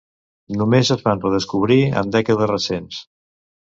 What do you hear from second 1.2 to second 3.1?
redescobrir en dècades recents.